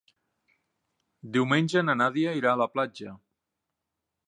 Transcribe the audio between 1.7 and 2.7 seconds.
na Nàdia irà a la